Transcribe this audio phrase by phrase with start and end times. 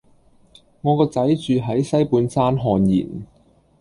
[0.81, 3.27] 我個仔住喺西半山瀚然